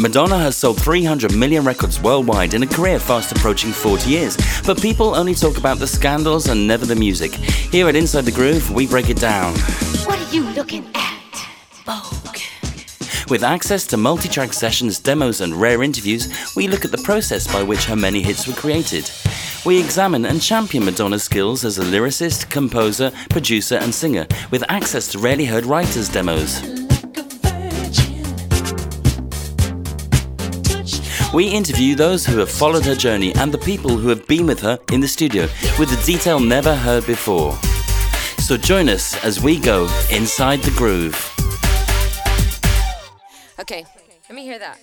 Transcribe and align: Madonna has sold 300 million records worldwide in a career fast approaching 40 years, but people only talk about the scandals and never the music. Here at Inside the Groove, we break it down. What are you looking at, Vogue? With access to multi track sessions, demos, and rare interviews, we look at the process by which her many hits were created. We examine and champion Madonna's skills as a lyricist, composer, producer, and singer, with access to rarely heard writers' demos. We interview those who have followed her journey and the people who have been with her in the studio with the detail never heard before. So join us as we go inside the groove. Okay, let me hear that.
Madonna 0.00 0.38
has 0.38 0.56
sold 0.56 0.80
300 0.80 1.34
million 1.34 1.64
records 1.64 2.00
worldwide 2.00 2.54
in 2.54 2.62
a 2.62 2.66
career 2.66 3.00
fast 3.00 3.32
approaching 3.32 3.72
40 3.72 4.08
years, 4.08 4.36
but 4.64 4.80
people 4.80 5.12
only 5.12 5.34
talk 5.34 5.58
about 5.58 5.80
the 5.80 5.88
scandals 5.88 6.46
and 6.46 6.68
never 6.68 6.86
the 6.86 6.94
music. 6.94 7.32
Here 7.32 7.88
at 7.88 7.96
Inside 7.96 8.24
the 8.24 8.30
Groove, 8.30 8.70
we 8.70 8.86
break 8.86 9.10
it 9.10 9.16
down. 9.16 9.54
What 10.06 10.20
are 10.20 10.32
you 10.32 10.44
looking 10.50 10.88
at, 10.94 11.48
Vogue? 11.84 12.38
With 13.28 13.42
access 13.42 13.88
to 13.88 13.96
multi 13.96 14.28
track 14.28 14.52
sessions, 14.52 15.00
demos, 15.00 15.40
and 15.40 15.56
rare 15.56 15.82
interviews, 15.82 16.54
we 16.54 16.68
look 16.68 16.84
at 16.84 16.92
the 16.92 16.98
process 16.98 17.52
by 17.52 17.64
which 17.64 17.86
her 17.86 17.96
many 17.96 18.22
hits 18.22 18.46
were 18.46 18.54
created. 18.54 19.10
We 19.66 19.80
examine 19.80 20.26
and 20.26 20.40
champion 20.40 20.84
Madonna's 20.84 21.24
skills 21.24 21.64
as 21.64 21.78
a 21.78 21.82
lyricist, 21.82 22.48
composer, 22.50 23.10
producer, 23.30 23.78
and 23.78 23.92
singer, 23.92 24.28
with 24.52 24.62
access 24.68 25.08
to 25.08 25.18
rarely 25.18 25.44
heard 25.44 25.66
writers' 25.66 26.08
demos. 26.08 26.77
We 31.34 31.46
interview 31.46 31.94
those 31.94 32.24
who 32.24 32.38
have 32.38 32.50
followed 32.50 32.86
her 32.86 32.94
journey 32.94 33.34
and 33.34 33.52
the 33.52 33.58
people 33.58 33.98
who 33.98 34.08
have 34.08 34.26
been 34.26 34.46
with 34.46 34.60
her 34.60 34.78
in 34.92 35.00
the 35.00 35.08
studio 35.08 35.42
with 35.78 35.90
the 35.90 36.02
detail 36.06 36.40
never 36.40 36.74
heard 36.74 37.04
before. 37.04 37.52
So 38.38 38.56
join 38.56 38.88
us 38.88 39.22
as 39.22 39.38
we 39.38 39.60
go 39.60 39.84
inside 40.10 40.60
the 40.60 40.70
groove. 40.70 41.14
Okay, 43.60 43.84
let 44.28 44.34
me 44.34 44.42
hear 44.42 44.58
that. 44.58 44.78